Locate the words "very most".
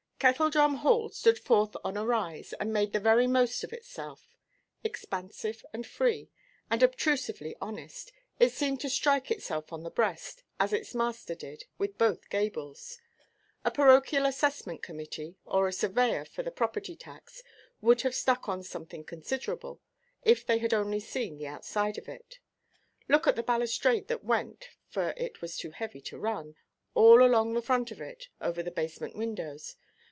2.99-3.63